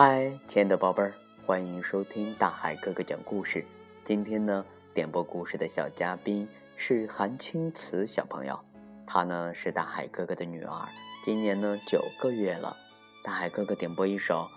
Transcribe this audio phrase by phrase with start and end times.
[0.00, 1.12] 嗨，亲爱的宝贝儿，
[1.44, 3.66] 欢迎收听大海哥哥讲故事。
[4.04, 8.60] 今天呢，点播故事的小嘉宾是韩青瓷小朋友，
[9.04, 10.88] 她呢是大海哥哥的女儿，
[11.24, 12.76] 今年呢九个月了。
[13.24, 14.48] 大海哥哥点播一首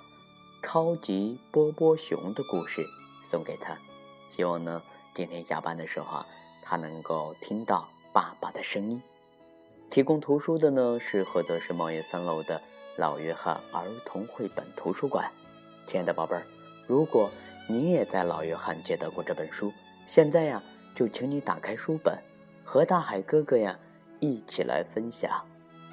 [0.63, 2.85] 《超级波波熊》的故事
[3.23, 3.75] 送给她，
[4.29, 4.79] 希望呢
[5.15, 6.27] 今天下班的时候啊，
[6.61, 9.01] 她能够听到爸爸的声音。
[9.89, 12.61] 提供图书的呢是菏泽市贸业三楼的。
[12.97, 15.31] 老约翰儿童绘本图书馆，
[15.87, 16.43] 亲爱的宝贝儿，
[16.85, 17.31] 如果
[17.67, 19.71] 你也在老约翰借到过这本书，
[20.05, 20.61] 现在呀，
[20.93, 22.15] 就请你打开书本，
[22.63, 23.79] 和大海哥哥呀
[24.19, 25.43] 一起来分享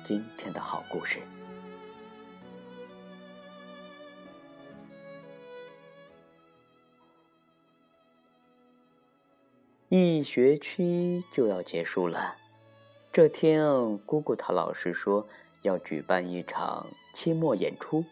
[0.05, 1.21] 今天的好故事。
[9.89, 12.37] 一学期就要结束了，
[13.11, 15.27] 这天，姑姑她老师说。
[15.63, 18.05] 要举办一场期末演出，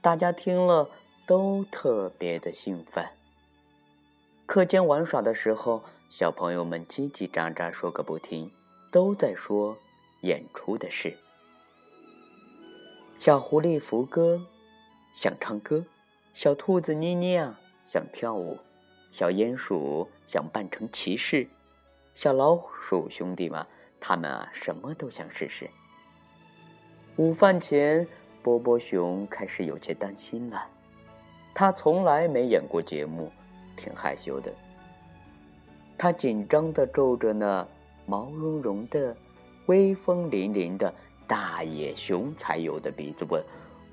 [0.00, 0.90] 大家听了
[1.26, 3.06] 都特别的兴奋。
[4.44, 8.50] 课间玩耍的时候，小朋友们叽叽喳喳说个不停，
[8.92, 9.76] 都在说
[10.20, 11.16] 演出的事。
[13.18, 14.46] 小狐狸福哥
[15.12, 15.84] 想唱歌，
[16.34, 18.58] 小兔子妮妮啊想跳舞，
[19.10, 21.48] 小鼹鼠想扮成骑士，
[22.14, 23.66] 小老鼠兄弟们
[23.98, 25.70] 他们啊什么都想试试。
[27.16, 28.06] 午饭前，
[28.42, 30.68] 波波熊开始有些担心了。
[31.54, 33.32] 他从来没演过节目，
[33.74, 34.52] 挺害羞的。
[35.96, 37.66] 他紧张的皱着那
[38.04, 39.16] 毛茸茸的、
[39.64, 40.92] 威风凛凛的
[41.26, 43.42] 大野熊才有的鼻子，问：“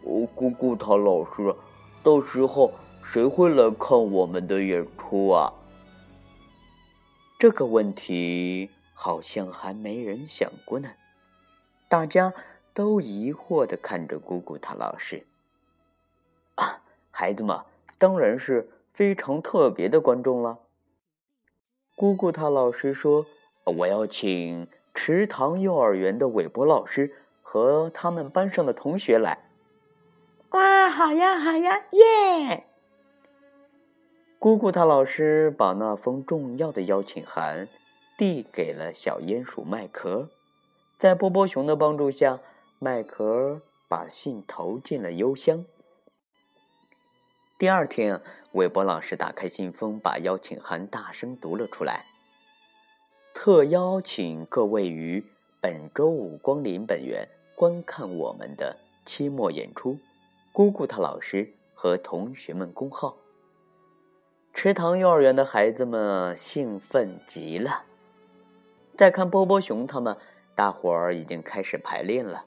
[0.03, 1.55] 哦，姑姑，他老师，
[2.03, 2.73] 到时候
[3.09, 5.53] 谁会来看我们的演出啊？”
[7.39, 10.89] 这个问题好像还没人想过呢。
[11.87, 12.33] 大家。
[12.73, 15.25] 都疑惑的看着姑姑她老师。
[16.55, 17.59] 啊，孩子们
[17.97, 20.59] 当然是非常特别的观众了。
[21.95, 23.25] 姑姑她老师说
[23.77, 29.37] ：“我要请池塘幼儿园的韦博老师和他们班上的同学来。”
[30.51, 32.65] 哇，好呀，好呀，耶！
[34.37, 37.67] 姑姑她老师把那封重要的邀请函
[38.17, 40.29] 递给了小鼹鼠麦壳，
[40.99, 42.39] 在波波熊的帮助下。
[42.83, 45.63] 麦壳把信投进了邮箱。
[47.57, 48.19] 第二天，
[48.51, 52.03] 韦伯老师打开信封，把邀请函大声读了出来
[53.33, 55.23] ：“特邀请各位于
[55.61, 59.97] 本周五光临本园观看我们的期末演出。”
[60.51, 63.17] 姑姑她老师和同学们恭候。
[64.53, 67.85] 池塘幼儿园的孩子们兴奋极了。
[68.97, 70.17] 再看波波熊他们，
[70.53, 72.43] 大伙儿已经开始排练了。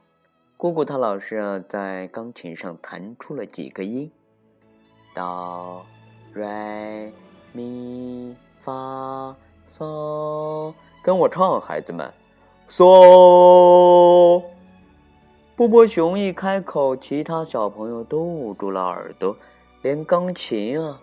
[0.59, 4.11] 姑姑她老师啊，在钢琴上弹出了几个音，
[5.15, 5.85] 哆、
[6.33, 7.13] 来、
[7.53, 9.37] 咪、发、
[9.69, 10.73] 嗦，
[11.03, 12.11] 跟我唱，孩子们，
[12.71, 14.43] 嗦。
[15.57, 19.37] 波波熊一开口，其他小朋友都捂住了耳朵，
[19.83, 21.03] 连钢琴啊，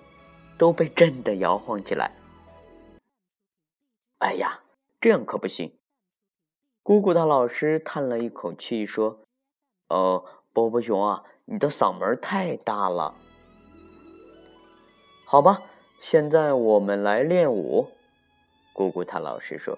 [0.57, 2.11] 都被震得摇晃起来。
[4.17, 4.61] 哎呀，
[4.99, 5.71] 这样可不行！
[6.81, 9.19] 姑姑她老师叹了一口气说。
[9.87, 10.23] 呃，
[10.53, 13.15] 波波熊啊，你的嗓门太大了。
[15.25, 15.61] 好吧，
[15.99, 17.89] 现在我们来练舞。
[18.71, 19.77] 姑姑她老师说：“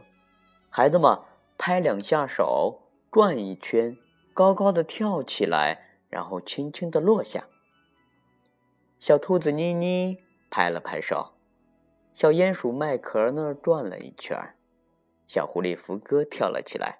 [0.69, 1.19] 孩子们，
[1.57, 3.97] 拍两下手，转一圈，
[4.33, 7.45] 高高的跳起来，然后轻轻的落下。”
[8.99, 11.33] 小兔子妮妮拍了拍手，
[12.13, 14.55] 小鼹鼠麦壳呢转了一圈，
[15.27, 16.99] 小狐狸福哥跳了起来，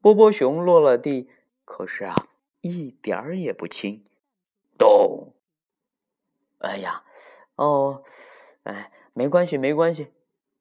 [0.00, 1.28] 波波熊落了地。
[1.70, 2.14] 可是啊，
[2.62, 4.02] 一点儿也不轻。
[4.78, 5.34] 咚！
[6.60, 7.04] 哎呀，
[7.56, 8.02] 哦，
[8.62, 10.08] 哎，没关系，没关系。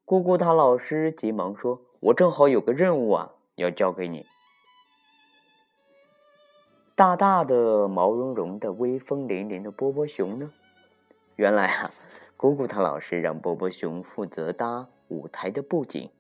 [0.04, 4.26] 姑姑她老师急忙说：“我正好有个任务啊，要交给你。”
[6.94, 10.52] 大大的、毛茸茸的、威风凛凛的波波熊呢？
[11.38, 11.90] 原来啊，
[12.36, 16.12] 姑姑她老师让波波熊负责搭舞台的布景。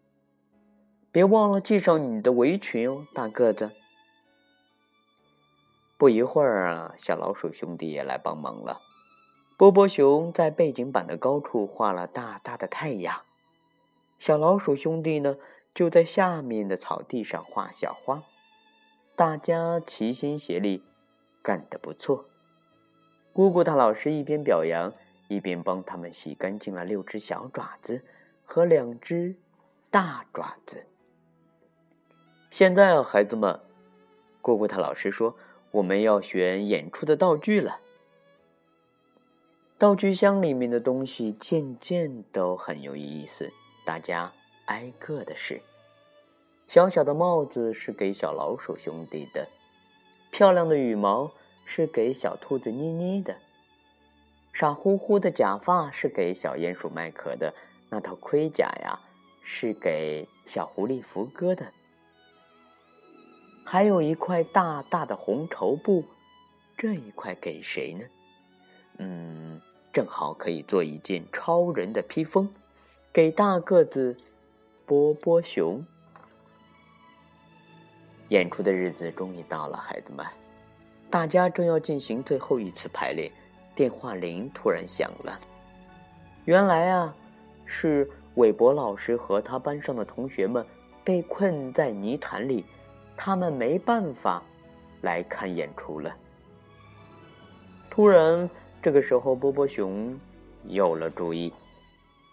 [1.11, 3.71] 别忘了系上你的围裙哦，大个子。
[5.97, 8.81] 不一会儿啊，小老鼠兄弟也来帮忙了。
[9.57, 13.23] 波波熊在背景板的高处画了大大的太阳，
[14.19, 15.37] 小老鼠兄弟呢
[15.73, 18.23] 就在下面的草地上画小花。
[19.15, 20.83] 大家齐心协力，
[21.41, 22.25] 干得不错。
[23.33, 24.93] 姑姑她老师一边表扬，
[25.27, 28.05] 一边帮他们洗干净了六只小爪子
[28.45, 29.35] 和两只
[29.89, 30.85] 大爪子。
[32.51, 33.59] 现在啊，孩子们，
[34.43, 35.35] 姑姑她老师说。
[35.71, 37.79] 我们要选演出的道具了。
[39.77, 43.51] 道具箱里面的东西件件都很有意思，
[43.85, 44.31] 大家
[44.65, 45.61] 挨个的试。
[46.67, 49.47] 小小的帽子是给小老鼠兄弟的，
[50.31, 51.31] 漂亮的羽毛
[51.63, 53.37] 是给小兔子妮妮的，
[54.51, 57.53] 傻乎乎的假发是给小鼹鼠麦克的，
[57.89, 58.99] 那套盔甲呀
[59.43, 61.71] 是给小狐狸福哥的，
[63.69, 66.05] 还有一块大大的红绸布，
[66.77, 68.05] 这一块给谁呢？
[68.99, 69.61] 嗯。
[69.91, 72.47] 正好可以做一件超人的披风，
[73.11, 74.15] 给大个子
[74.85, 75.83] 波波熊。
[78.29, 80.25] 演出的日子终于到了，孩子们，
[81.09, 83.29] 大家正要进行最后一次排练，
[83.75, 85.37] 电话铃突然响了。
[86.45, 87.13] 原来啊，
[87.65, 90.65] 是韦伯老师和他班上的同学们
[91.03, 92.63] 被困在泥潭里，
[93.17, 94.41] 他们没办法
[95.01, 96.15] 来看演出了。
[97.89, 98.49] 突然。
[98.79, 100.17] 这个时候，波波熊
[100.63, 101.51] 有了主意。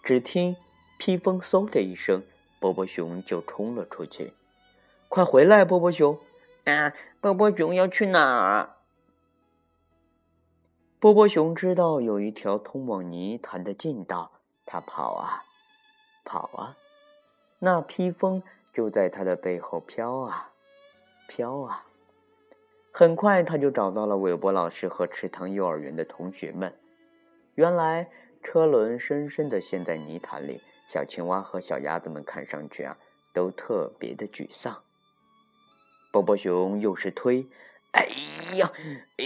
[0.03, 0.55] 只听
[0.97, 2.23] 披风嗖的一声，
[2.61, 4.31] 波波熊就冲了出去。
[5.09, 6.17] “快回来，波波熊！”
[6.65, 8.75] 啊，波波熊要去哪儿？
[10.99, 14.31] 波波熊知道有一条通往泥潭的近道，
[14.65, 15.43] 他跑啊，
[16.23, 16.77] 跑啊，
[17.59, 20.53] 那披风就在他的背后飘啊，
[21.27, 21.85] 飘啊。
[22.91, 26.73] 很快，他就找到了韦伯老师和池塘幼儿园的同学们。
[27.55, 28.09] 原来
[28.41, 32.97] 车轮深深的陷在泥潭里，小青蛙和小鸭子们看上去啊，
[33.33, 34.83] 都特别的沮丧。
[36.11, 37.47] 波波熊又是推，
[37.91, 38.07] 哎
[38.55, 38.71] 呀，
[39.17, 39.25] 哎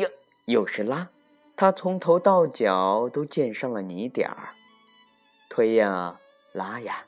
[0.00, 0.08] 呀，
[0.44, 1.08] 又是拉，
[1.56, 4.50] 他从头到脚都溅上了泥点儿。
[5.48, 6.20] 推呀，
[6.52, 7.06] 拉呀，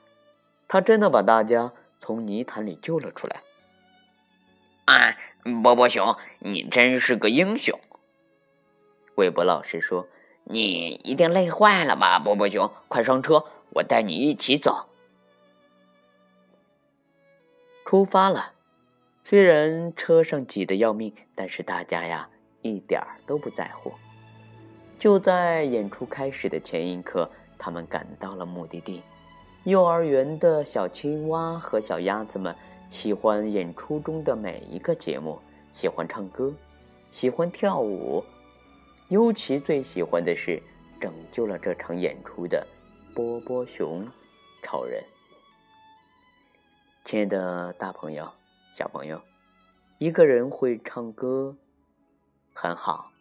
[0.67, 3.43] 他真的把大家从泥潭里救了出来。
[4.89, 5.15] 啊！
[5.63, 7.79] 波波熊，你真是个英雄。
[9.15, 10.07] 韦伯老师说
[10.45, 12.71] ：“你一定累坏了吧，波波熊？
[12.87, 14.89] 快上车，我带你一起走。”
[17.85, 18.53] 出发了。
[19.23, 22.27] 虽然车上挤得要命，但是大家呀
[22.63, 23.93] 一点儿都不在乎。
[24.97, 29.03] 就在演出开始的前一刻，他们赶到了目的地。
[29.65, 32.55] 幼儿园的小青蛙和小鸭子们。
[32.89, 35.39] 喜欢演出中的每一个节目，
[35.71, 36.51] 喜欢唱歌，
[37.11, 38.23] 喜欢跳舞，
[39.09, 40.61] 尤其最喜欢的是
[40.99, 42.65] 拯救了这场演出的
[43.13, 44.07] 波波熊
[44.63, 45.03] 超人。
[47.05, 48.27] 亲爱的大朋友、
[48.73, 49.21] 小朋友，
[49.99, 51.55] 一个人会唱歌
[52.53, 53.11] 很好，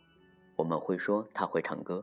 [0.56, 2.02] 我们会说他会唱歌；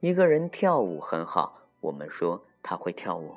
[0.00, 3.36] 一个人跳舞很好，我们说他会跳舞。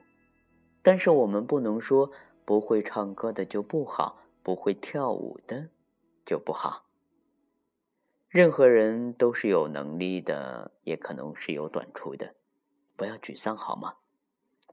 [0.83, 2.11] 但是我们不能说。
[2.45, 5.69] 不会唱歌的就不好，不会跳舞的
[6.25, 6.85] 就不好。
[8.29, 12.35] 任何人都是有能力的，也可能是有短处的，
[12.95, 13.95] 不要沮丧好吗？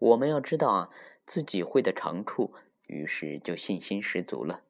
[0.01, 0.91] 我们要知道啊，
[1.25, 2.53] 自己会的长处，
[2.87, 4.63] 于是就信心十足了。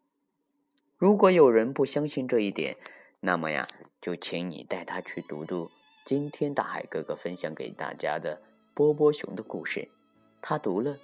[0.97, 2.77] 如果有人不相信这一点，
[3.21, 3.67] 那么呀，
[4.01, 5.71] 就请你带他去读读
[6.05, 8.43] 今天大海哥哥分享给大家的
[8.75, 9.89] 波波熊的故事，
[10.41, 10.99] 他读了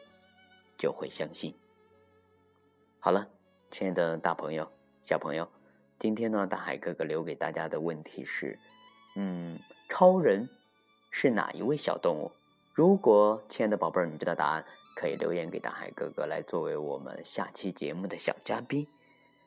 [0.77, 1.55] 就会相信。
[3.01, 3.29] 好了，
[3.71, 4.69] 亲爱的大朋友、
[5.05, 5.49] 小朋友，
[6.01, 8.59] 今天呢，大海哥哥留给大家的问题是：
[9.15, 10.49] 嗯，超人
[11.13, 12.33] 是哪一位小动物？
[12.75, 14.65] 如果亲爱的宝贝儿你知道答案，
[14.97, 18.85] 可以留言给大海哥哥，来作为我们下期节目的小嘉宾。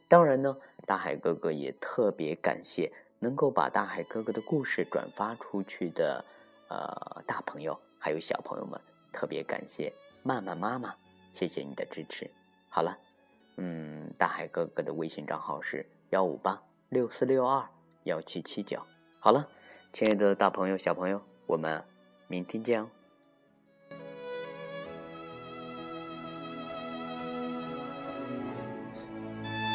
[0.07, 0.55] 当然呢，
[0.87, 2.89] 大海哥哥也特别感谢
[3.19, 6.23] 能够把大海哥哥的故事转发出去的
[6.69, 8.79] 呃大朋友还有小朋友们，
[9.11, 9.91] 特别感谢
[10.23, 10.95] 曼曼妈妈，
[11.33, 12.31] 谢谢你的支持。
[12.69, 12.97] 好了。
[13.57, 17.67] 嗯，大海哥哥的微信账号是幺五八六四六二
[18.03, 18.81] 幺七七九。
[19.19, 19.47] 好了，
[19.93, 21.83] 亲爱的大朋友、小朋友，我们
[22.27, 22.89] 明天见哦。